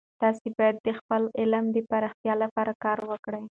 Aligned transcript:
تاسې 0.21 0.47
باید 0.57 0.75
د 0.85 0.87
خپل 0.99 1.21
علم 1.39 1.65
د 1.75 1.77
پراختیا 1.89 2.33
لپاره 2.43 2.71
کار 2.83 2.99
وکړئ. 3.11 3.43